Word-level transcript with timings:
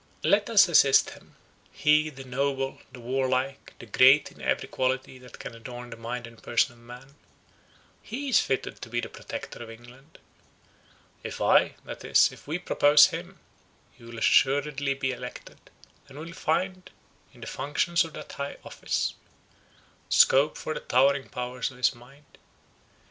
"Let 0.23 0.49
us 0.49 0.67
assist 0.67 1.11
him. 1.11 1.35
He, 1.71 2.09
the 2.09 2.23
noble, 2.23 2.79
the 2.91 2.99
warlike, 2.99 3.73
the 3.77 3.85
great 3.85 4.31
in 4.31 4.41
every 4.41 4.67
quality 4.67 5.19
that 5.19 5.37
can 5.37 5.53
adorn 5.53 5.91
the 5.91 5.95
mind 5.95 6.25
and 6.25 6.41
person 6.41 6.73
of 6.73 6.79
man; 6.79 7.13
he 8.01 8.27
is 8.29 8.39
fitted 8.39 8.81
to 8.81 8.89
be 8.89 8.99
the 8.99 9.09
Protector 9.09 9.61
of 9.61 9.69
England. 9.69 10.17
If 11.21 11.39
I—that 11.39 12.03
is, 12.03 12.31
if 12.31 12.47
we 12.47 12.57
propose 12.57 13.05
him, 13.11 13.37
he 13.91 14.03
will 14.03 14.17
assuredly 14.17 14.95
be 14.95 15.11
elected, 15.11 15.59
and 16.09 16.17
will 16.17 16.33
find, 16.33 16.89
in 17.31 17.41
the 17.41 17.45
functions 17.45 18.03
of 18.03 18.13
that 18.13 18.31
high 18.31 18.57
office, 18.65 19.13
scope 20.09 20.57
for 20.57 20.73
the 20.73 20.79
towering 20.79 21.29
powers 21.29 21.69
of 21.69 21.77
his 21.77 21.93
mind. 21.93 22.39